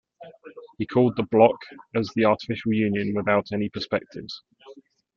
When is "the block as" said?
1.15-2.09